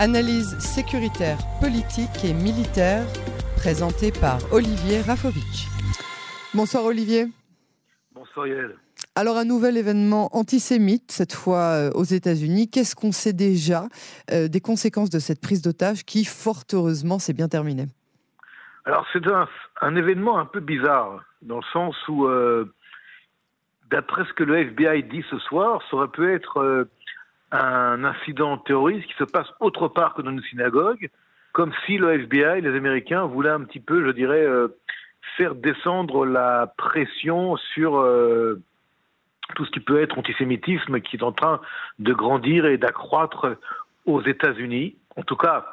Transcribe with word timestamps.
Analyse 0.00 0.58
sécuritaire, 0.58 1.38
politique 1.60 2.24
et 2.24 2.32
militaire, 2.32 3.04
présentée 3.56 4.10
par 4.10 4.38
Olivier 4.52 5.00
Rafovitch. 5.00 5.68
Bonsoir 6.52 6.84
Olivier. 6.84 7.26
Bonsoir 8.12 8.48
Yael. 8.48 8.74
Alors 9.14 9.36
un 9.36 9.44
nouvel 9.44 9.76
événement 9.76 10.36
antisémite, 10.36 11.12
cette 11.12 11.32
fois 11.32 11.76
euh, 11.78 11.90
aux 11.94 12.02
États-Unis. 12.02 12.68
Qu'est-ce 12.68 12.96
qu'on 12.96 13.12
sait 13.12 13.32
déjà 13.32 13.84
euh, 14.32 14.48
des 14.48 14.60
conséquences 14.60 15.10
de 15.10 15.20
cette 15.20 15.40
prise 15.40 15.62
d'otage 15.62 16.04
qui, 16.04 16.24
fort 16.24 16.64
heureusement, 16.72 17.20
s'est 17.20 17.32
bien 17.32 17.46
terminée? 17.46 17.86
Alors 18.86 19.06
c'est 19.12 19.22
un, 19.80 19.94
événement 19.94 20.40
un 20.40 20.46
peu 20.46 20.58
bizarre, 20.58 21.22
dans 21.42 21.58
le 21.58 21.66
sens 21.72 21.94
où, 22.08 22.26
euh, 22.26 22.74
d'après 23.92 24.24
ce 24.24 24.32
que 24.32 24.42
le 24.42 24.58
FBI 24.58 25.04
dit 25.04 25.24
ce 25.30 25.38
soir, 25.38 25.80
ça 25.88 25.96
aurait 25.98 26.08
pu 26.08 26.34
être 26.34 26.88
un 27.54 28.04
incident 28.04 28.58
terroriste 28.58 29.06
qui 29.06 29.14
se 29.14 29.24
passe 29.24 29.48
autre 29.60 29.88
part 29.88 30.14
que 30.14 30.22
dans 30.22 30.30
une 30.30 30.42
synagogue, 30.42 31.10
comme 31.52 31.72
si 31.86 31.98
le 31.98 32.12
FBI, 32.12 32.60
les 32.60 32.76
Américains, 32.76 33.24
voulaient 33.24 33.50
un 33.50 33.64
petit 33.64 33.80
peu, 33.80 34.04
je 34.04 34.10
dirais, 34.10 34.44
faire 35.36 35.54
descendre 35.54 36.26
la 36.26 36.72
pression 36.76 37.56
sur 37.56 38.04
tout 39.54 39.64
ce 39.64 39.70
qui 39.70 39.80
peut 39.80 40.00
être 40.00 40.18
antisémitisme 40.18 41.00
qui 41.00 41.16
est 41.16 41.22
en 41.22 41.32
train 41.32 41.60
de 41.98 42.12
grandir 42.12 42.66
et 42.66 42.78
d'accroître 42.78 43.56
aux 44.06 44.22
États-Unis. 44.22 44.96
En 45.16 45.22
tout 45.22 45.36
cas, 45.36 45.66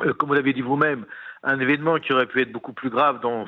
euh, 0.00 0.12
comme 0.14 0.28
vous 0.28 0.34
l'avez 0.34 0.52
dit 0.52 0.62
vous-même, 0.62 1.04
un 1.42 1.60
événement 1.60 1.98
qui 1.98 2.12
aurait 2.12 2.26
pu 2.26 2.40
être 2.40 2.52
beaucoup 2.52 2.72
plus 2.72 2.90
grave 2.90 3.20
dans, 3.20 3.46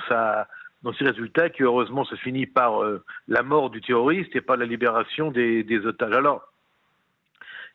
ses 0.98 1.04
résultats, 1.04 1.50
qui 1.50 1.62
heureusement 1.62 2.04
se 2.04 2.14
finit 2.16 2.46
par 2.46 2.82
euh, 2.82 3.02
la 3.28 3.42
mort 3.42 3.70
du 3.70 3.80
terroriste 3.80 4.34
et 4.36 4.40
par 4.40 4.56
la 4.56 4.66
libération 4.66 5.30
des, 5.30 5.64
des 5.64 5.86
otages. 5.86 6.12
Alors, 6.12 6.49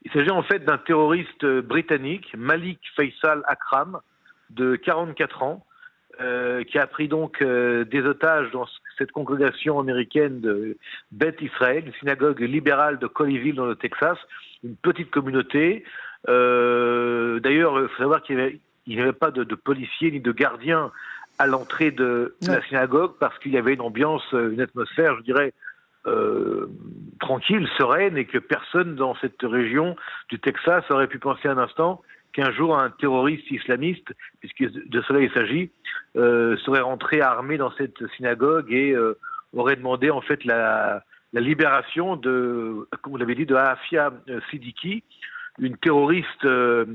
il 0.05 0.11
s'agit 0.11 0.31
en 0.31 0.43
fait 0.43 0.63
d'un 0.63 0.77
terroriste 0.77 1.45
britannique, 1.45 2.31
Malik 2.37 2.79
Faisal 2.95 3.43
Akram, 3.47 3.99
de 4.51 4.75
44 4.75 5.43
ans, 5.43 5.65
euh, 6.21 6.63
qui 6.63 6.77
a 6.77 6.87
pris 6.87 7.07
donc 7.09 7.41
euh, 7.41 7.83
des 7.83 8.01
otages 8.03 8.49
dans 8.51 8.65
cette 8.97 9.11
congrégation 9.11 9.79
américaine 9.79 10.39
de 10.39 10.77
Beth 11.11 11.41
Israël, 11.41 11.83
une 11.85 11.93
synagogue 11.93 12.39
libérale 12.39 12.99
de 12.99 13.07
Colleyville 13.07 13.55
dans 13.55 13.65
le 13.65 13.75
Texas, 13.75 14.17
une 14.63 14.77
petite 14.77 15.11
communauté. 15.11 15.83
Euh, 16.29 17.39
D'ailleurs, 17.41 17.81
il 17.81 17.89
faut 17.89 17.97
savoir 17.97 18.21
qu'il 18.21 18.59
n'y 18.87 19.01
avait, 19.01 19.11
pas 19.11 19.31
de, 19.31 19.43
de, 19.43 19.55
policiers 19.55 20.11
ni 20.11 20.21
de 20.21 20.31
gardiens 20.31 20.91
à 21.37 21.47
l'entrée 21.47 21.91
de, 21.91 22.35
la 22.47 22.61
synagogue 22.61 23.15
parce 23.19 23.37
qu'il 23.39 23.51
y 23.51 23.57
avait 23.57 23.73
une 23.73 23.81
ambiance, 23.81 24.23
une 24.31 24.61
atmosphère, 24.61 25.17
je 25.17 25.23
dirais, 25.23 25.53
euh, 26.07 26.67
tranquille, 27.19 27.67
sereine, 27.77 28.17
et 28.17 28.25
que 28.25 28.37
personne 28.37 28.95
dans 28.95 29.15
cette 29.15 29.41
région 29.41 29.95
du 30.29 30.39
Texas 30.39 30.83
aurait 30.89 31.07
pu 31.07 31.19
penser 31.19 31.47
un 31.47 31.57
instant 31.57 32.01
qu'un 32.33 32.51
jour 32.51 32.77
un 32.77 32.89
terroriste 32.89 33.49
islamiste, 33.49 34.07
puisque 34.41 34.63
de 34.63 35.01
cela 35.03 35.21
il 35.21 35.31
s'agit, 35.31 35.71
euh, 36.17 36.57
serait 36.57 36.81
rentré 36.81 37.21
armé 37.21 37.57
dans 37.57 37.71
cette 37.71 38.05
synagogue 38.17 38.71
et 38.73 38.91
euh, 38.91 39.17
aurait 39.53 39.77
demandé 39.77 40.09
en 40.09 40.21
fait 40.21 40.43
la, 40.43 41.03
libération 41.33 42.15
de, 42.15 42.87
comme 43.01 43.11
vous 43.11 43.17
l'avez 43.17 43.35
dit, 43.35 43.45
de 43.45 43.55
Afia 43.55 44.13
Siddiqui, 44.49 45.03
une 45.59 45.75
terroriste 45.75 46.45
euh, 46.45 46.85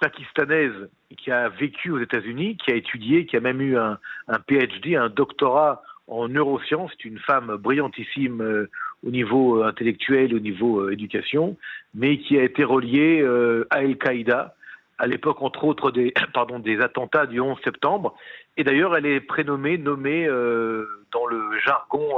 pakistanaise 0.00 0.88
qui 1.16 1.32
a 1.32 1.48
vécu 1.48 1.90
aux 1.90 1.98
États-Unis, 1.98 2.56
qui 2.56 2.70
a 2.70 2.76
étudié, 2.76 3.26
qui 3.26 3.36
a 3.36 3.40
même 3.40 3.60
eu 3.60 3.76
un, 3.76 3.98
un 4.28 4.38
PhD, 4.38 4.94
un 4.94 5.08
doctorat 5.08 5.82
en 6.10 6.28
neurosciences, 6.28 6.90
c'est 6.92 7.08
une 7.08 7.20
femme 7.20 7.56
brillantissime 7.56 8.42
euh, 8.42 8.68
au 9.06 9.10
niveau 9.10 9.62
euh, 9.62 9.68
intellectuel, 9.68 10.34
au 10.34 10.40
niveau 10.40 10.80
euh, 10.80 10.92
éducation, 10.92 11.56
mais 11.94 12.18
qui 12.18 12.36
a 12.36 12.42
été 12.42 12.64
reliée 12.64 13.24
à 13.70 13.76
Al-Qaïda, 13.76 14.54
à 14.98 15.06
l'époque 15.06 15.40
entre 15.40 15.64
autres 15.64 15.90
des, 15.90 16.12
pardon, 16.34 16.58
des 16.58 16.80
attentats 16.80 17.26
du 17.26 17.40
11 17.40 17.56
septembre. 17.64 18.14
Et 18.56 18.64
d'ailleurs, 18.64 18.96
elle 18.96 19.06
est 19.06 19.20
prénommée, 19.20 19.78
nommée 19.78 20.26
dans 20.26 21.26
le 21.26 21.58
jargon 21.64 22.08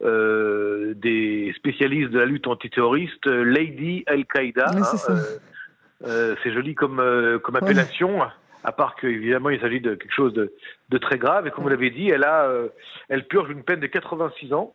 des 0.00 1.52
spécialistes 1.56 2.10
de 2.10 2.18
la 2.18 2.26
lutte 2.26 2.46
antiterroriste, 2.46 3.26
Lady 3.26 4.02
Al-Qaïda. 4.06 4.66
Hein, 4.68 6.34
c'est 6.42 6.52
joli 6.52 6.74
comme, 6.74 7.00
comme 7.42 7.56
appellation 7.56 8.20
à 8.64 8.72
part 8.72 8.96
qu'évidemment 8.96 9.50
il 9.50 9.60
s'agit 9.60 9.80
de 9.80 9.94
quelque 9.94 10.14
chose 10.14 10.32
de, 10.32 10.52
très 10.98 11.18
grave. 11.18 11.46
Et 11.46 11.50
comme 11.50 11.64
vous 11.64 11.70
l'avez 11.70 11.90
dit, 11.90 12.08
elle, 12.10 12.24
a, 12.24 12.44
euh, 12.44 12.68
elle 13.08 13.26
purge 13.26 13.50
une 13.50 13.64
peine 13.64 13.80
de 13.80 13.86
86 13.86 14.52
ans. 14.52 14.74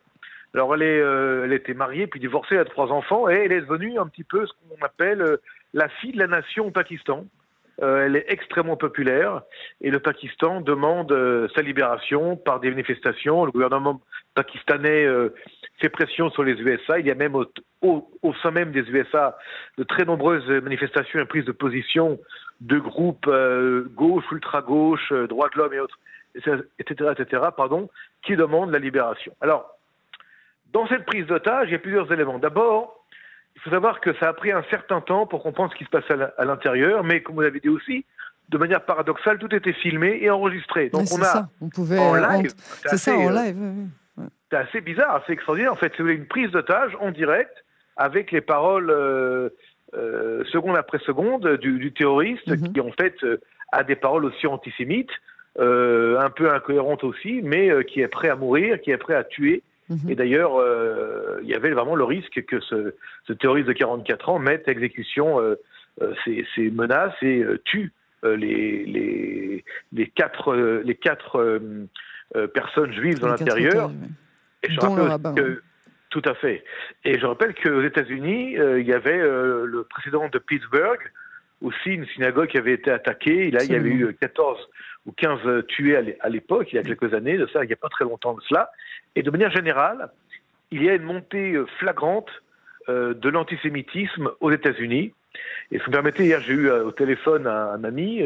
Alors 0.54 0.74
elle, 0.74 0.82
est, 0.82 1.00
euh, 1.00 1.44
elle 1.44 1.52
était 1.52 1.74
mariée, 1.74 2.06
puis 2.06 2.20
divorcée, 2.20 2.54
elle 2.54 2.62
a 2.62 2.64
trois 2.64 2.90
enfants, 2.90 3.28
et 3.28 3.34
elle 3.34 3.52
est 3.52 3.60
devenue 3.60 3.98
un 3.98 4.06
petit 4.06 4.24
peu 4.24 4.46
ce 4.46 4.52
qu'on 4.52 4.84
appelle 4.84 5.22
euh, 5.22 5.36
la 5.74 5.88
fille 5.88 6.12
de 6.12 6.18
la 6.18 6.26
nation 6.26 6.66
au 6.66 6.70
Pakistan. 6.70 7.26
elle 7.80 8.16
est 8.16 8.24
extrêmement 8.28 8.76
populaire, 8.76 9.42
et 9.80 9.90
le 9.90 10.00
Pakistan 10.00 10.60
demande 10.60 11.14
sa 11.54 11.62
libération 11.62 12.36
par 12.36 12.60
des 12.60 12.70
manifestations. 12.70 13.44
Le 13.44 13.52
gouvernement 13.52 14.00
pakistanais 14.34 15.06
fait 15.78 15.90
pression 15.90 16.30
sur 16.30 16.42
les 16.42 16.54
USA. 16.54 16.98
Il 16.98 17.06
y 17.06 17.10
a 17.10 17.14
même 17.14 17.36
au, 17.36 17.46
au, 17.82 18.34
sein 18.42 18.50
même 18.50 18.72
des 18.72 18.80
USA 18.80 19.36
de 19.76 19.84
très 19.84 20.04
nombreuses 20.04 20.48
manifestations 20.48 21.20
et 21.20 21.24
prises 21.26 21.44
de 21.44 21.52
position 21.52 22.18
de 22.60 22.78
groupes 22.78 23.26
euh, 23.28 23.88
gauche, 23.94 24.24
ultra-gauche, 24.32 25.12
euh, 25.12 25.26
droit 25.26 25.48
de 25.48 25.58
l'homme 25.58 25.72
et 25.74 25.80
autres, 25.80 25.98
etc., 26.34 27.12
etc., 27.16 27.42
pardon, 27.56 27.88
qui 28.22 28.36
demandent 28.36 28.70
la 28.70 28.78
libération. 28.78 29.32
Alors, 29.40 29.78
dans 30.72 30.86
cette 30.88 31.06
prise 31.06 31.26
d'otage, 31.26 31.68
il 31.68 31.72
y 31.72 31.76
a 31.76 31.78
plusieurs 31.78 32.12
éléments. 32.12 32.38
D'abord, 32.38 33.04
il 33.56 33.62
faut 33.62 33.70
savoir 33.70 34.00
que 34.00 34.12
ça 34.14 34.28
a 34.28 34.32
pris 34.32 34.52
un 34.52 34.64
certain 34.70 35.00
temps 35.00 35.26
pour 35.26 35.42
comprendre 35.42 35.72
ce 35.72 35.78
qui 35.78 35.84
se 35.84 35.90
passe 35.90 36.04
à 36.10 36.44
l'intérieur, 36.44 37.04
mais 37.04 37.22
comme 37.22 37.36
vous 37.36 37.40
l'avez 37.40 37.60
dit 37.60 37.68
aussi, 37.68 38.04
de 38.48 38.58
manière 38.58 38.84
paradoxale, 38.84 39.38
tout 39.38 39.54
était 39.54 39.72
filmé 39.72 40.18
et 40.22 40.30
enregistré. 40.30 40.88
Donc 40.90 41.06
on 41.12 41.20
a 41.20 41.24
ça. 41.24 41.48
on 41.60 41.68
pouvait 41.68 41.98
en 41.98 42.14
live. 42.14 42.52
C'est 42.56 42.96
ça 42.96 43.14
en 43.14 43.30
live. 43.30 43.56
C'est 44.50 44.56
assez 44.56 44.80
bizarre, 44.80 45.16
assez 45.16 45.32
extraordinaire. 45.32 45.72
En 45.72 45.76
fait, 45.76 45.92
c'est 45.96 46.02
une 46.02 46.26
prise 46.26 46.50
d'otage 46.50 46.96
en 47.00 47.10
direct 47.10 47.52
avec 47.96 48.32
les 48.32 48.40
paroles 48.40 48.90
euh, 48.90 49.50
euh, 49.94 50.44
seconde 50.52 50.76
après 50.76 50.98
seconde 50.98 51.56
du, 51.56 51.92
terroriste 51.92 52.46
mhm. 52.46 52.72
qui 52.72 52.80
en 52.80 52.92
fait 52.92 53.14
euh, 53.24 53.40
a 53.72 53.84
des 53.84 53.96
paroles 53.96 54.26
aussi 54.26 54.46
antisémites, 54.46 55.10
euh, 55.58 56.18
un 56.20 56.28
peu 56.28 56.52
incohérentes 56.52 57.04
aussi, 57.04 57.40
mais 57.42 57.84
qui 57.86 58.00
est 58.00 58.08
prêt 58.08 58.28
à 58.28 58.36
mourir, 58.36 58.80
qui 58.82 58.90
est 58.90 58.98
prêt 58.98 59.14
à 59.14 59.24
tuer. 59.24 59.62
Mhm. 59.88 60.10
Et 60.10 60.14
d'ailleurs, 60.14 60.52
il 61.42 61.48
y 61.48 61.54
avait 61.54 61.70
vraiment 61.70 61.94
le 61.94 62.04
risque 62.04 62.44
que 62.44 62.60
ce, 62.60 63.32
terroriste 63.32 63.68
de 63.68 63.72
44 63.72 64.28
ans 64.28 64.38
mette 64.38 64.68
à 64.68 64.72
exécution 64.72 65.40
ses, 66.24 66.70
menaces 66.70 67.14
et 67.22 67.42
tue 67.64 67.92
les, 68.22 68.84
les, 68.84 69.64
les, 69.92 70.06
quatre, 70.08 70.54
les 70.84 70.94
quatre 70.94 71.60
personnes 72.52 72.92
juives 72.92 73.20
dans 73.20 73.28
l'intérieur. 73.28 73.90
Et 74.62 74.70
je 74.70 74.80
rappelle 74.80 75.34
que 75.34 75.62
tout 76.10 76.22
à 76.24 76.34
fait. 76.34 76.64
Et 77.04 77.18
je 77.18 77.26
rappelle 77.26 77.54
qu'aux 77.54 77.82
États-Unis, 77.82 78.58
euh, 78.58 78.80
il 78.80 78.86
y 78.86 78.92
avait 78.92 79.18
euh, 79.18 79.66
le 79.66 79.84
président 79.84 80.28
de 80.28 80.38
Pittsburgh, 80.38 81.00
aussi 81.60 81.90
une 81.90 82.06
synagogue 82.06 82.48
qui 82.48 82.58
avait 82.58 82.72
été 82.72 82.90
attaquée. 82.90 83.50
Là, 83.50 83.64
il 83.64 83.72
y 83.72 83.74
avait 83.74 83.90
eu 83.90 84.14
14 84.20 84.58
ou 85.06 85.12
15 85.12 85.66
tués 85.66 85.96
à 86.20 86.28
l'époque, 86.28 86.68
il 86.72 86.76
y 86.76 86.78
a 86.78 86.82
quelques 86.82 87.14
années, 87.14 87.36
de 87.36 87.46
ça, 87.46 87.64
il 87.64 87.66
n'y 87.66 87.72
a 87.72 87.76
pas 87.76 87.88
très 87.88 88.04
longtemps 88.04 88.34
de 88.34 88.40
cela. 88.42 88.70
Et 89.16 89.22
de 89.22 89.30
manière 89.30 89.50
générale, 89.50 90.10
il 90.70 90.82
y 90.82 90.90
a 90.90 90.94
une 90.94 91.02
montée 91.02 91.52
euh, 91.54 91.66
flagrante 91.78 92.30
de 92.88 93.28
l'antisémitisme 93.28 94.30
aux 94.40 94.50
États-Unis. 94.50 95.12
Et 95.70 95.76
si 95.76 95.84
vous 95.84 95.90
me 95.90 95.92
permettez, 95.92 96.24
hier, 96.24 96.40
j'ai 96.40 96.54
eu 96.54 96.70
au 96.70 96.90
téléphone 96.90 97.46
un, 97.46 97.84
ami, 97.84 98.24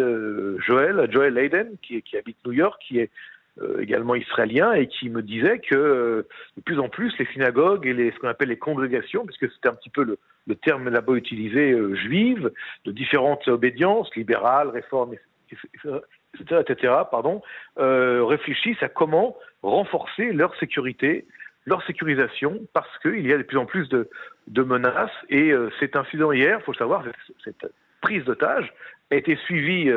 Joël, 0.59 1.09
Joel 1.11 1.37
Hayden, 1.37 1.75
qui, 1.83 2.01
qui 2.03 2.17
habite 2.17 2.37
New 2.47 2.53
York, 2.53 2.81
qui 2.87 3.01
est 3.01 3.11
euh, 3.11 3.32
également 3.79 4.15
israélien 4.15 4.73
et 4.73 4.87
qui 4.87 5.11
me 5.11 5.23
disait 5.23 5.59
que 5.59 5.75
euh, 5.75 6.27
de 6.57 6.63
plus 6.63 6.79
en 6.79 6.89
plus 6.89 7.13
les 7.19 7.27
synagogues 7.27 7.87
et 7.87 7.93
les, 7.93 8.11
ce 8.11 8.19
qu'on 8.19 8.29
appelle 8.29 8.49
les 8.49 8.59
congrégations, 8.59 9.27
puisque 9.27 9.53
c'était 9.53 9.69
un 9.69 9.75
petit 9.75 9.91
peu 9.91 10.05
le, 10.05 10.19
le 10.47 10.55
terme 10.55 10.89
là-bas 10.89 11.15
utilisé, 11.15 11.73
euh, 11.73 11.95
juives, 11.95 12.51
de 12.85 12.93
différentes 12.93 13.47
obédiences, 13.49 14.15
libérales, 14.17 14.69
réformes, 14.69 15.15
etc., 15.53 16.63
etc., 16.67 16.95
pardon, 17.11 17.43
réfléchissent 17.77 18.83
à 18.83 18.89
comment 18.89 19.37
renforcer 19.63 20.33
leur 20.33 20.57
sécurité, 20.57 21.27
leur 21.67 21.85
sécurisation, 21.85 22.59
parce 22.73 22.99
qu'il 23.01 23.27
y 23.27 23.35
a 23.35 23.39
de 23.39 23.43
plus 23.43 23.59
en 23.59 23.67
plus 23.67 23.87
de, 23.91 24.09
de 24.49 24.63
menaces. 24.63 25.11
Et 25.29 25.53
cet 25.79 25.95
incident 25.95 26.33
hier, 26.33 26.59
il 26.59 26.65
faut 26.65 26.73
savoir, 26.73 27.05
cette 27.45 27.71
prise 28.01 28.25
d'otage 28.25 28.73
a 29.11 29.17
été 29.17 29.37
suivie 29.37 29.91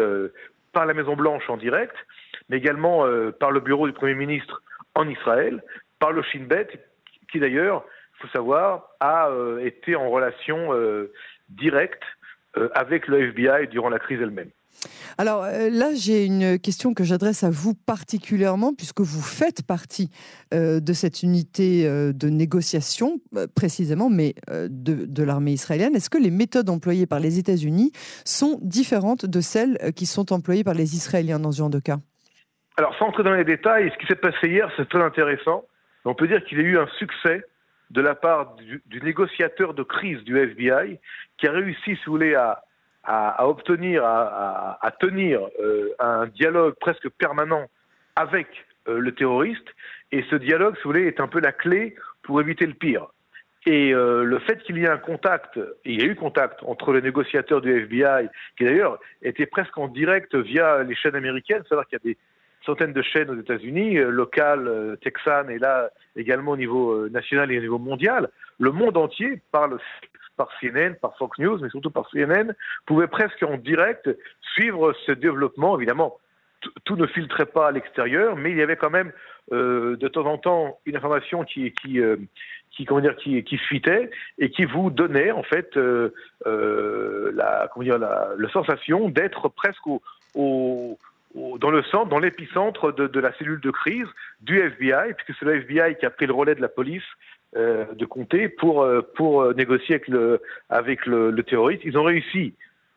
par 0.74 0.86
la 0.86 0.94
Maison 0.94 1.16
Blanche 1.16 1.50
en 1.50 1.56
direct, 1.56 1.96
mais 2.50 2.58
également 2.58 3.06
euh, 3.06 3.32
par 3.32 3.52
le 3.52 3.60
bureau 3.60 3.88
du 3.88 3.94
Premier 3.94 4.16
ministre 4.16 4.62
en 4.94 5.08
Israël, 5.08 5.64
par 6.00 6.12
le 6.12 6.22
Shin 6.24 6.46
Bet, 6.48 6.68
qui 7.32 7.40
d'ailleurs, 7.40 7.86
il 8.18 8.22
faut 8.22 8.34
savoir, 8.34 8.90
a 9.00 9.30
euh, 9.30 9.66
été 9.66 9.96
en 9.96 10.10
relation 10.10 10.74
euh, 10.74 11.12
directe 11.50 12.04
avec 12.74 13.10
le 13.10 13.22
FBI 13.22 13.68
durant 13.68 13.90
la 13.90 14.00
crise 14.00 14.22
elle-même. 14.22 14.50
Alors 15.18 15.42
là, 15.44 15.90
j'ai 15.94 16.24
une 16.24 16.58
question 16.58 16.94
que 16.94 17.04
j'adresse 17.04 17.44
à 17.44 17.50
vous 17.50 17.74
particulièrement, 17.74 18.74
puisque 18.74 19.02
vous 19.02 19.22
faites 19.22 19.62
partie 19.68 20.10
de 20.54 20.94
cette 20.94 21.22
unité 21.22 21.84
de 21.86 22.30
négociation, 22.30 23.20
précisément, 23.58 24.10
mais 24.10 24.36
de, 24.48 25.06
de 25.06 25.24
l'armée 25.24 25.52
israélienne. 25.52 25.98
Est-ce 25.98 26.10
que 26.10 26.18
les 26.18 26.32
méthodes 26.32 26.70
employées 26.70 27.08
par 27.08 27.20
les 27.20 27.40
États-Unis 27.40 27.92
sont 28.24 28.58
différentes 28.62 29.26
de 29.26 29.42
celles 29.42 29.78
qui 29.94 30.06
sont 30.06 30.32
employées 30.32 30.64
par 30.64 30.76
les 30.76 30.96
Israéliens 30.96 31.40
dans 31.40 31.52
ce 31.52 31.58
genre 31.58 31.70
de 31.70 31.80
cas? 31.80 32.00
Alors, 32.78 32.94
sans 32.98 33.08
entrer 33.08 33.24
dans 33.24 33.34
les 33.34 33.46
détails, 33.46 33.90
ce 33.92 33.98
qui 33.98 34.06
s'est 34.06 34.16
passé 34.16 34.50
hier, 34.50 34.70
c'est 34.76 34.90
très 34.90 35.02
intéressant. 35.02 35.64
On 36.04 36.14
peut 36.14 36.28
dire 36.28 36.44
qu'il 36.44 36.60
y 36.60 36.62
a 36.62 36.66
eu 36.66 36.78
un 36.78 36.88
succès 37.00 37.46
de 37.90 38.02
la 38.02 38.16
part 38.16 38.56
du, 38.56 38.82
négociateur 39.02 39.74
de 39.74 39.84
crise 39.84 40.22
du 40.24 40.38
FBI 40.38 41.00
qui 41.38 41.48
a 41.48 41.52
réussi, 41.52 41.96
si 41.96 42.06
vous 42.06 42.14
voulez, 42.14 42.36
à, 42.36 43.48
obtenir, 43.48 44.04
à, 44.04 44.92
tenir 45.00 45.40
euh, 45.62 45.90
un 46.00 46.28
dialogue 46.28 46.76
presque 46.82 47.08
permanent 47.10 47.68
avec 48.16 48.48
euh, 48.88 49.00
le 49.00 49.14
terroriste. 49.14 49.68
Et 50.12 50.24
ce 50.30 50.36
dialogue, 50.36 50.76
si 50.76 50.84
vous 50.84 50.92
voulez, 50.92 51.08
est 51.08 51.20
un 51.20 51.28
peu 51.28 51.40
la 51.40 51.54
clé 51.54 51.96
pour 52.24 52.42
éviter 52.42 52.66
le 52.66 52.74
pire. 52.74 53.08
Et 53.66 53.94
euh, 53.94 54.24
le 54.24 54.40
fait 54.40 54.62
qu'il 54.64 54.78
y 54.78 54.84
ait 54.84 54.90
un 54.90 54.98
contact, 54.98 55.60
il 55.86 56.02
y 56.02 56.04
a 56.04 56.08
eu 56.08 56.16
contact 56.16 56.62
entre 56.64 56.92
les 56.94 57.02
négociateurs 57.02 57.62
du 57.62 57.72
FBI, 57.72 58.28
qui 58.58 58.66
d'ailleurs 58.66 59.00
était 59.22 59.48
presque 59.48 59.78
en 59.78 59.88
direct 59.88 60.36
via 60.36 60.84
les 60.84 60.96
chaînes 60.96 61.16
américaines, 61.16 61.64
c'est-à-dire 61.68 61.88
qu'il 61.88 62.00
y 62.04 62.10
a 62.10 62.14
des 62.14 62.18
centaines 62.66 62.94
de 62.94 63.02
chaînes 63.02 63.30
aux 63.30 63.40
États-Unis, 63.40 63.96
locales, 63.96 64.98
texanes, 65.02 65.50
et 65.50 65.60
là 65.60 65.90
également 66.16 66.52
au 66.52 66.58
niveau 66.58 67.08
national 67.10 67.52
et 67.52 67.58
au 67.58 67.62
niveau 67.62 67.80
mondial. 67.80 68.30
Le 68.60 68.72
monde 68.72 68.98
entier 68.98 69.42
par 69.52 69.70
CNN, 70.60 70.96
par 71.02 71.18
Fox 71.18 71.38
News, 71.40 71.60
mais 71.62 71.70
surtout 71.70 71.92
par 71.92 72.10
CNN, 72.10 72.54
pouvait 72.86 73.08
presque 73.08 73.44
en 73.44 73.58
direct 73.58 74.10
suivre 74.42 74.94
ce 75.06 75.12
développement. 75.12 75.78
Évidemment, 75.78 76.18
tout 76.84 76.96
ne 76.96 77.06
filtrait 77.08 77.46
pas 77.46 77.68
à 77.68 77.72
l'extérieur, 77.72 78.36
mais 78.36 78.52
il 78.52 78.58
y 78.58 78.62
avait 78.62 78.76
quand 78.76 78.90
même 78.90 79.12
euh, 79.52 79.96
de 79.98 80.08
temps 80.08 80.26
en 80.26 80.38
temps 80.38 80.80
une 80.86 80.96
information 80.96 81.44
qui, 81.44 81.72
qui, 81.72 82.00
euh, 82.00 82.18
comment 82.88 83.02
dire, 83.02 83.16
qui, 83.16 83.58
fuitait 83.58 84.10
et 84.40 84.50
qui 84.50 84.66
vous 84.66 84.90
donnait 84.90 85.32
en 85.32 85.44
fait 85.44 85.78
euh, 85.78 86.14
euh 86.48 87.32
la, 87.36 87.70
comment 87.72 87.84
dire, 87.84 88.00
la, 88.00 88.50
sensation 88.52 89.10
d'être 89.10 89.50
presque 89.50 89.86
au, 90.34 90.98
dans 91.36 91.70
le 91.70 91.84
centre, 91.84 92.10
dans 92.10 92.20
l'épicentre 92.20 92.94
de, 92.94 93.20
la 93.20 93.34
cellule 93.34 93.60
de 93.60 93.72
crise 93.72 94.08
du 94.42 94.60
FBI, 94.60 95.14
puisque 95.16 95.38
c'est 95.38 95.46
le 95.46 95.56
FBI 95.58 95.96
qui 95.98 96.06
a 96.06 96.10
pris 96.10 96.28
le 96.28 96.34
relais 96.34 96.56
de 96.56 96.62
la 96.62 96.70
police 96.70 97.04
euh, 97.58 97.86
de 97.94 98.06
compter 98.06 98.48
pour, 98.48 98.84
euh, 98.84 99.02
euh, 99.20 99.54
négocier 99.54 100.02
avec 100.70 101.06
le, 101.06 101.36
terroriste. 101.44 101.84
Ils 101.84 101.98
ont 101.98 102.04
réussi, 102.04 102.54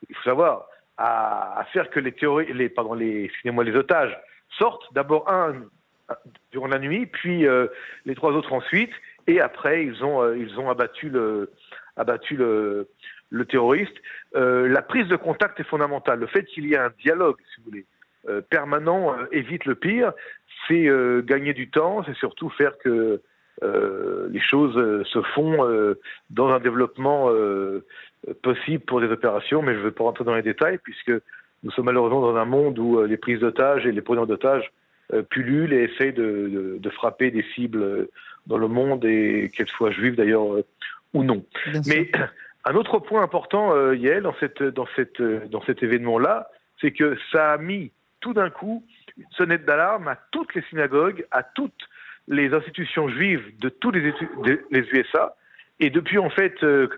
il 0.08 0.16
faut 0.16 0.22
savoir, 0.22 0.66
à, 0.96 1.64
faire 1.72 1.90
que 1.90 2.00
les, 2.00 2.14
les, 2.52 2.68
pardon, 2.68 2.94
les, 2.94 3.30
les 3.44 3.76
otages 3.76 4.16
sortent. 4.56 4.92
D'abord 4.94 5.30
un 5.30 5.54
durant 6.52 6.68
la 6.68 6.78
nuit, 6.78 7.06
puis 7.06 7.44
les 8.06 8.14
trois 8.14 8.32
autres 8.32 8.52
ensuite, 8.54 8.92
et 9.26 9.40
après 9.40 9.84
ils 9.84 10.02
ont, 10.02 10.32
ils 10.32 10.58
ont 10.58 10.70
abattu 10.70 11.10
le, 11.10 11.52
abattu 11.96 12.36
le, 12.36 12.88
terroriste. 13.46 13.94
La 14.32 14.82
prise 14.82 15.06
de 15.06 15.16
contact 15.16 15.60
est 15.60 15.64
fondamentale. 15.64 16.18
Le 16.18 16.26
fait 16.26 16.44
qu'il 16.44 16.66
y 16.66 16.74
ait 16.74 16.78
un 16.78 16.92
dialogue, 16.98 17.36
si 17.54 17.60
vous 17.60 17.70
voulez, 17.70 17.84
permanent 18.50 19.14
évite 19.32 19.64
le 19.64 19.74
pire. 19.74 20.12
C'est 20.66 20.88
gagner 21.24 21.54
du 21.54 21.70
temps, 21.70 22.02
c'est 22.04 22.16
surtout 22.16 22.50
faire 22.50 22.76
que 22.78 23.20
euh, 23.62 24.28
les 24.30 24.40
choses 24.40 24.76
euh, 24.76 25.02
se 25.04 25.20
font 25.20 25.66
euh, 25.66 25.98
dans 26.30 26.48
un 26.48 26.60
développement 26.60 27.30
possible 28.42 28.84
pour 28.84 29.00
des 29.00 29.08
opérations, 29.08 29.62
mais 29.62 29.74
je 29.74 29.78
ne 29.78 29.84
vais 29.84 29.90
pas 29.90 30.04
rentrer 30.04 30.24
dans 30.24 30.34
les 30.34 30.42
détails 30.42 30.78
puisque 30.82 31.12
nous 31.62 31.70
sommes 31.72 31.86
malheureusement 31.86 32.20
dans 32.20 32.36
un 32.36 32.44
monde 32.44 32.78
où 32.78 33.02
les 33.02 33.16
prises 33.16 33.40
d'otages 33.40 33.86
et 33.86 33.92
les 33.92 34.02
preneurs 34.02 34.26
d'otages 34.26 34.70
pullulent 35.30 35.72
et 35.72 35.84
essayent 35.84 36.12
de, 36.12 36.48
de, 36.48 36.76
de, 36.78 36.90
frapper 36.90 37.30
des 37.30 37.44
cibles 37.54 38.08
dans 38.46 38.58
le 38.58 38.68
monde 38.68 39.04
et 39.04 39.50
qu'elles 39.54 39.68
soient 39.68 39.90
juives 39.90 40.16
d'ailleurs 40.16 40.44
ou 41.14 41.24
non. 41.24 41.44
Bien 41.66 41.80
mais 41.86 42.10
sûr. 42.12 42.28
un 42.64 42.74
autre 42.74 42.98
point 42.98 43.22
important, 43.22 43.74
euh, 43.74 43.96
Yael, 43.96 44.22
dans, 44.22 44.34
cette, 44.38 44.62
dans, 44.62 44.86
cette, 44.94 45.22
dans 45.22 45.62
cet 45.62 45.82
événement-là, 45.82 46.50
c'est 46.80 46.92
que 46.92 47.16
ça 47.32 47.52
a 47.52 47.58
mis 47.58 47.92
tout 48.20 48.34
d'un 48.34 48.50
coup 48.50 48.84
une 49.16 49.24
sonnette 49.32 49.64
d'alarme 49.64 50.08
à 50.08 50.16
toutes 50.30 50.54
les 50.54 50.62
synagogues, 50.62 51.26
à 51.30 51.42
toutes 51.42 51.88
les 52.28 52.52
institutions 52.52 53.08
juives 53.08 53.58
de 53.58 53.68
tous 53.68 53.90
les, 53.90 54.14
les 54.70 54.80
USA. 54.92 55.34
Et 55.80 55.90
depuis, 55.90 56.18
en 56.18 56.30
fait, 56.30 56.62
euh, 56.62 56.88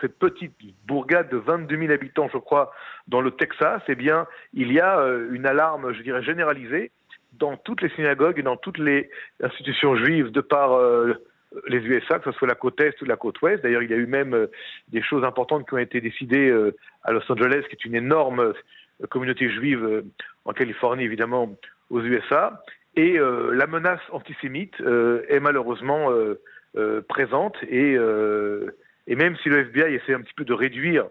cette 0.00 0.18
petite 0.18 0.52
bourgade 0.86 1.30
de 1.30 1.36
22 1.36 1.78
000 1.78 1.92
habitants, 1.92 2.28
je 2.32 2.38
crois, 2.38 2.72
dans 3.06 3.20
le 3.20 3.30
Texas, 3.30 3.82
eh 3.88 3.94
bien, 3.94 4.26
il 4.52 4.72
y 4.72 4.80
a 4.80 4.98
euh, 4.98 5.28
une 5.32 5.46
alarme, 5.46 5.92
je 5.92 6.02
dirais, 6.02 6.22
généralisée 6.22 6.90
dans 7.34 7.56
toutes 7.56 7.82
les 7.82 7.90
synagogues 7.90 8.38
et 8.38 8.42
dans 8.42 8.56
toutes 8.56 8.78
les 8.78 9.10
institutions 9.42 9.96
juives 9.96 10.30
de 10.30 10.40
par 10.40 10.72
euh, 10.72 11.14
les 11.66 11.78
USA, 11.78 12.18
que 12.18 12.30
ce 12.30 12.38
soit 12.38 12.48
la 12.48 12.54
côte 12.54 12.80
est 12.80 13.00
ou 13.02 13.04
la 13.04 13.16
côte 13.16 13.40
ouest. 13.42 13.62
D'ailleurs, 13.62 13.82
il 13.82 13.90
y 13.90 13.94
a 13.94 13.96
eu 13.96 14.06
même 14.06 14.34
euh, 14.34 14.46
des 14.88 15.02
choses 15.02 15.24
importantes 15.24 15.66
qui 15.68 15.74
ont 15.74 15.78
été 15.78 16.00
décidées 16.00 16.48
euh, 16.48 16.76
à 17.02 17.12
Los 17.12 17.30
Angeles, 17.30 17.64
qui 17.68 17.74
est 17.74 17.84
une 17.84 17.94
énorme 17.94 18.40
euh, 18.40 19.06
communauté 19.08 19.50
juive 19.50 20.02
en 20.44 20.52
Californie, 20.52 21.04
évidemment, 21.04 21.56
aux 21.90 22.02
USA. 22.02 22.64
Et 22.96 23.16
la 23.16 23.68
menace 23.68 24.00
antisémite 24.10 24.74
est 24.80 25.38
malheureusement 25.38 26.10
présente 27.08 27.56
et 27.62 27.96
même 29.06 29.36
si 29.36 29.48
le 29.50 29.58
FBI 29.60 29.94
essaie 29.94 30.14
un 30.14 30.20
petit 30.20 30.34
peu 30.34 30.44
de 30.44 30.52
réduire, 30.52 31.04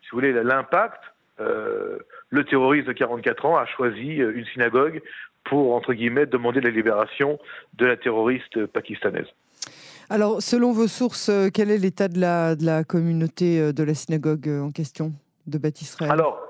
si 0.00 0.08
vous 0.10 0.20
voulez, 0.20 0.32
l'impact, 0.32 1.02
le 1.38 2.44
terroriste 2.48 2.86
de 2.86 2.94
44 2.94 3.44
ans 3.44 3.58
a 3.58 3.66
choisi 3.66 4.14
une 4.14 4.46
synagogue 4.46 5.02
pour, 5.44 5.74
entre 5.74 5.92
guillemets, 5.92 6.24
demander 6.24 6.62
la 6.62 6.70
libération 6.70 7.38
de 7.74 7.84
la 7.84 7.98
terroriste 7.98 8.64
pakistanaise. 8.66 9.28
Alors, 10.10 10.42
selon 10.42 10.72
vos 10.72 10.88
sources, 10.88 11.30
quel 11.52 11.70
est 11.70 11.78
l'état 11.78 12.08
de 12.08 12.18
la, 12.18 12.84
communauté 12.84 13.72
de 13.72 13.82
la 13.82 13.94
synagogue 13.94 14.48
en 14.48 14.70
question 14.70 15.12
de 15.46 15.58
Baptiste 15.58 16.02
Alors, 16.02 16.40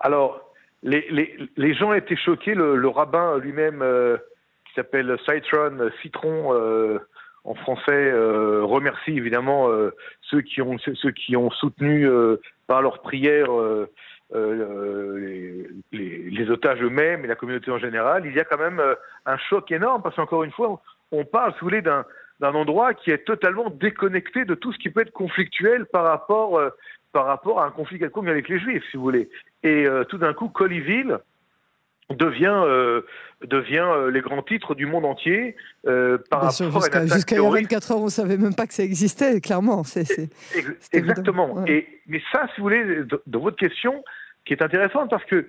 alors 0.00 0.52
les, 0.82 1.74
gens 1.74 1.92
étaient 1.92 2.16
choqués. 2.16 2.54
Le, 2.54 2.88
rabbin 2.88 3.38
lui-même, 3.38 3.82
euh, 3.82 4.16
qui 4.66 4.74
s'appelle 4.74 5.16
Citron, 5.26 5.90
Citron 6.02 6.54
euh, 6.54 6.98
en 7.44 7.54
français, 7.54 7.90
euh, 7.92 8.62
remercie 8.64 9.16
évidemment 9.16 9.68
euh, 9.70 9.94
ceux 10.22 10.42
qui 10.42 10.62
ont 10.62 10.78
ceux 10.78 10.94
soutenu 11.58 12.06
euh, 12.06 12.36
par 12.66 12.82
leur 12.82 13.02
prière 13.02 13.48
les, 14.34 15.68
les, 15.92 16.30
les, 16.30 16.50
otages 16.50 16.82
eux-mêmes 16.82 17.24
et 17.24 17.28
la 17.28 17.34
communauté 17.34 17.70
en 17.70 17.78
général. 17.78 18.24
Il 18.24 18.34
y 18.34 18.40
a 18.40 18.44
quand 18.44 18.58
même 18.58 18.80
un 19.26 19.36
choc 19.36 19.70
énorme 19.70 20.02
parce 20.02 20.16
qu'encore 20.16 20.44
une 20.44 20.52
fois, 20.52 20.80
on 21.10 21.24
parle, 21.24 21.52
si 21.52 21.60
vous 21.60 21.66
voulez, 21.66 21.82
d'un 21.82 22.06
d'un 22.42 22.54
endroit 22.54 22.92
qui 22.92 23.10
est 23.10 23.24
totalement 23.24 23.70
déconnecté 23.70 24.44
de 24.44 24.54
tout 24.54 24.72
ce 24.72 24.78
qui 24.78 24.90
peut 24.90 25.00
être 25.00 25.12
conflictuel 25.12 25.86
par 25.86 26.04
rapport 26.04 26.60
par 27.12 27.26
rapport 27.26 27.60
à 27.60 27.66
un 27.66 27.70
conflit 27.70 27.98
quelconque 27.98 28.28
avec 28.28 28.48
les 28.48 28.58
Juifs, 28.58 28.82
si 28.90 28.96
vous 28.96 29.02
voulez. 29.02 29.30
Et 29.62 29.86
euh, 29.86 30.04
tout 30.04 30.18
d'un 30.18 30.32
coup, 30.32 30.48
Colleyville 30.48 31.18
devient, 32.10 32.62
euh, 32.64 33.02
devient 33.46 33.86
euh, 33.86 34.10
les 34.10 34.20
grands 34.20 34.42
titres 34.42 34.74
du 34.74 34.86
monde 34.86 35.04
entier 35.04 35.56
euh, 35.86 36.18
par 36.30 36.40
Bien 36.40 36.66
rapport 36.66 36.82
jusqu'à, 36.82 36.98
à 36.98 37.06
Jusqu'à 37.06 37.36
il 37.36 37.42
y 37.42 37.46
a 37.46 37.50
24 37.50 37.92
heures, 37.92 38.00
on 38.00 38.04
ne 38.06 38.10
savait 38.10 38.36
même 38.36 38.54
pas 38.54 38.66
que 38.66 38.74
ça 38.74 38.82
existait, 38.82 39.40
clairement. 39.40 39.84
C'est, 39.84 40.04
c'est, 40.04 40.30
Exactement. 40.92 41.54
Ouais. 41.54 41.70
Et, 41.70 42.00
mais 42.06 42.22
ça, 42.32 42.46
si 42.54 42.60
vous 42.60 42.64
voulez, 42.64 43.02
dans 43.26 43.40
votre 43.40 43.56
question, 43.56 44.02
qui 44.44 44.54
est 44.54 44.62
intéressante, 44.62 45.10
parce 45.10 45.24
que 45.24 45.46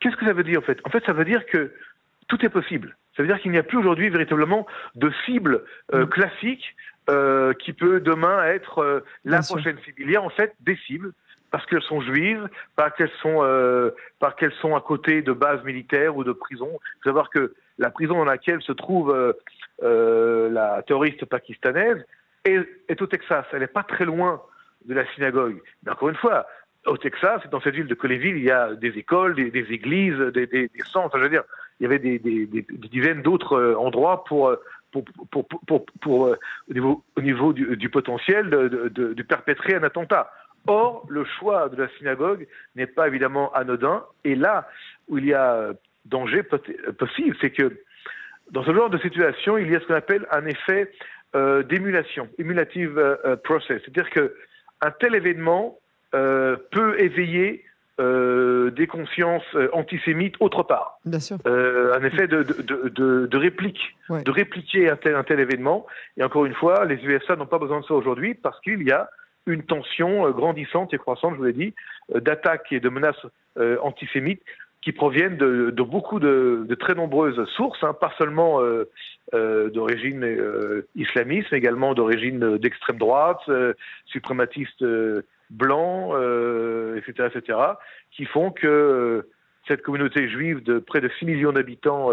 qu'est-ce 0.00 0.16
que 0.16 0.26
ça 0.26 0.32
veut 0.32 0.44
dire 0.44 0.58
en 0.58 0.62
fait? 0.62 0.78
En 0.84 0.90
fait, 0.90 1.02
ça 1.06 1.12
veut 1.12 1.24
dire 1.24 1.44
que 1.46 1.72
tout 2.28 2.44
est 2.44 2.50
possible. 2.50 2.96
Ça 3.16 3.22
veut 3.22 3.28
dire 3.28 3.40
qu'il 3.40 3.52
n'y 3.52 3.58
a 3.58 3.62
plus 3.62 3.78
aujourd'hui 3.78 4.08
véritablement 4.08 4.66
de 4.94 5.10
cible 5.24 5.64
euh, 5.92 6.04
mmh. 6.04 6.08
classique 6.08 6.76
euh, 7.10 7.52
qui 7.54 7.72
peut 7.72 8.00
demain 8.00 8.44
être 8.44 8.78
euh, 8.78 9.00
la 9.24 9.38
Bien 9.38 9.46
prochaine 9.46 9.78
cible. 9.84 10.02
Il 10.02 10.10
y 10.10 10.16
a 10.16 10.22
en 10.22 10.30
fait 10.30 10.54
des 10.60 10.76
cibles 10.86 11.12
parce 11.50 11.64
qu'elles 11.66 11.82
sont 11.82 12.00
juives, 12.00 12.48
parce 12.74 12.96
qu'elles 12.96 13.12
sont, 13.22 13.38
parce 14.18 14.34
qu'elles 14.34 14.54
sont 14.54 14.74
à 14.74 14.80
côté 14.80 15.22
de 15.22 15.32
bases 15.32 15.62
militaires 15.62 16.16
ou 16.16 16.24
de 16.24 16.32
prisons. 16.32 16.80
Il 16.82 17.02
faut 17.04 17.10
savoir 17.10 17.30
que 17.30 17.54
la 17.78 17.90
prison 17.90 18.16
dans 18.16 18.24
laquelle 18.24 18.60
se 18.60 18.72
trouve 18.72 19.14
la 19.80 20.82
terroriste 20.84 21.24
pakistanaise 21.26 22.04
est, 22.44 22.66
est, 22.88 23.00
au 23.00 23.06
Texas. 23.06 23.46
Elle 23.52 23.60
n'est 23.60 23.68
pas 23.68 23.84
très 23.84 24.04
loin 24.04 24.42
de 24.84 24.94
la 24.94 25.06
synagogue. 25.14 25.62
Mais 25.84 25.92
encore 25.92 26.08
une 26.08 26.16
fois, 26.16 26.44
au 26.86 26.96
Texas, 26.96 27.40
dans 27.50 27.60
cette 27.60 27.74
ville 27.74 27.86
de 27.86 27.94
Colleyville, 27.94 28.36
il 28.36 28.44
y 28.44 28.50
a 28.50 28.74
des 28.74 28.98
écoles, 28.98 29.34
des, 29.34 29.50
des 29.50 29.72
églises, 29.72 30.18
des, 30.18 30.46
des, 30.46 30.68
des, 30.68 30.82
centres. 30.84 31.16
Je 31.18 31.22
veux 31.22 31.30
dire, 31.30 31.44
il 31.80 31.84
y 31.84 31.86
avait 31.86 31.98
des, 31.98 32.18
dizaines 32.18 33.22
d'autres 33.22 33.56
euh, 33.56 33.76
endroits 33.76 34.24
pour 34.24 34.48
euh, 34.48 34.56
pour, 34.92 35.04
pour, 35.32 35.48
pour, 35.66 35.86
pour, 36.00 36.26
euh, 36.26 36.38
au 36.70 36.72
niveau, 36.72 37.04
au 37.16 37.20
niveau 37.20 37.52
du, 37.52 37.90
potentiel 37.90 38.48
de, 38.48 39.22
perpétrer 39.22 39.74
un 39.74 39.82
attentat. 39.82 40.30
Or, 40.68 41.04
le 41.08 41.24
choix 41.24 41.68
de 41.68 41.82
la 41.82 41.88
synagogue 41.98 42.46
n'est 42.76 42.86
pas 42.86 43.08
évidemment 43.08 43.52
anodin. 43.54 44.04
Et 44.22 44.36
là 44.36 44.68
où 45.08 45.18
il 45.18 45.26
y 45.26 45.34
a 45.34 45.72
danger 46.04 46.44
possible, 46.44 47.36
c'est 47.40 47.50
que 47.50 47.76
dans 48.52 48.62
ce 48.62 48.72
genre 48.72 48.88
de 48.88 48.98
situation, 48.98 49.58
il 49.58 49.68
y 49.68 49.74
a 49.74 49.80
ce 49.80 49.86
qu'on 49.86 49.94
appelle 49.94 50.28
un 50.30 50.46
effet 50.46 50.92
d'émulation, 51.68 52.28
emulative 52.38 52.96
euh, 52.96 53.34
process. 53.34 53.82
C'est-à-dire 53.82 54.10
que 54.10 54.32
un 54.80 54.92
tel 54.92 55.16
événement 55.16 55.76
peut 56.12 56.94
éveiller 57.00 57.64
euh, 58.00 58.70
des 58.70 58.86
consciences 58.86 59.44
euh, 59.54 59.68
antisémites 59.72 60.34
autre 60.40 60.62
part. 60.62 60.98
Bien 61.04 61.20
sûr. 61.20 61.38
Euh, 61.46 61.94
un 61.94 62.04
effet 62.04 62.26
de, 62.26 62.42
de, 62.42 62.88
de, 62.88 63.26
de 63.26 63.36
réplique, 63.36 63.96
de 64.10 64.30
répliquer 64.30 64.90
un 64.90 64.96
tel, 64.96 65.14
un 65.14 65.22
tel 65.22 65.40
événement. 65.40 65.86
Et 66.16 66.24
encore 66.24 66.44
une 66.44 66.54
fois, 66.54 66.84
les 66.84 66.96
USA 67.04 67.36
n'ont 67.36 67.46
pas 67.46 67.58
besoin 67.58 67.80
de 67.80 67.84
ça 67.84 67.94
aujourd'hui 67.94 68.34
parce 68.34 68.60
qu'il 68.60 68.82
y 68.82 68.92
a 68.92 69.08
une 69.46 69.62
tension 69.62 70.30
grandissante 70.30 70.94
et 70.94 70.98
croissante, 70.98 71.34
je 71.34 71.38
vous 71.38 71.44
l'ai 71.44 71.52
dit, 71.52 71.74
d'attaques 72.14 72.72
et 72.72 72.80
de 72.80 72.88
menaces 72.88 73.26
antisémites 73.82 74.40
qui 74.84 74.92
proviennent 74.92 75.38
de, 75.38 75.70
de 75.70 75.82
beaucoup 75.82 76.20
de, 76.20 76.66
de, 76.68 76.74
très 76.74 76.94
nombreuses 76.94 77.42
sources, 77.56 77.82
hein, 77.82 77.94
pas 77.98 78.12
seulement 78.18 78.60
euh, 78.60 78.90
euh, 79.32 79.70
d'origine 79.70 80.22
euh, 80.22 80.86
islamiste, 80.94 81.48
mais 81.50 81.58
également 81.58 81.94
d'origine 81.94 82.58
d'extrême 82.58 82.98
droite, 82.98 83.40
euh, 83.48 83.72
euh, 85.60 86.94
blancs, 86.94 87.02
etc., 87.08 87.28
etc., 87.34 87.58
qui 88.10 88.26
font 88.26 88.50
que 88.50 89.28
cette 89.66 89.82
communauté 89.82 90.28
juive 90.28 90.62
de 90.62 90.78
près 90.78 91.00
de 91.00 91.10
6 91.18 91.24
millions 91.24 91.52
d'habitants 91.52 92.10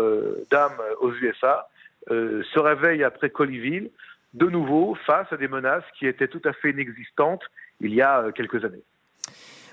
d'âmes 0.50 0.82
aux 1.02 1.12
USA 1.14 1.68
se 2.10 2.60
réveille 2.60 3.04
après 3.04 3.30
Colleyville 3.30 3.90
de 4.34 4.46
nouveau 4.48 4.96
face 5.06 5.28
à 5.32 5.38
des 5.38 5.50
menaces 5.50 5.84
qui 6.00 6.08
étaient 6.08 6.30
tout 6.30 6.42
à 6.46 6.54
fait 6.54 6.72
inexistantes 6.72 7.44
il 7.82 7.94
y 7.94 8.02
a 8.02 8.32
quelques 8.34 8.64
années. 8.64 8.84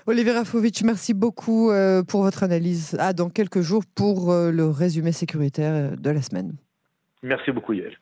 Olivier 0.07 0.31
Rafovitch, 0.31 0.81
merci 0.83 1.13
beaucoup 1.13 1.69
euh, 1.69 2.03
pour 2.03 2.23
votre 2.23 2.43
analyse. 2.43 2.97
À 2.99 3.13
dans 3.13 3.29
quelques 3.29 3.61
jours 3.61 3.83
pour 3.95 4.31
euh, 4.31 4.51
le 4.51 4.67
résumé 4.67 5.11
sécuritaire 5.11 5.95
de 5.97 6.09
la 6.09 6.21
semaine. 6.21 6.53
Merci 7.21 7.51
beaucoup, 7.51 7.73
Yael. 7.73 7.95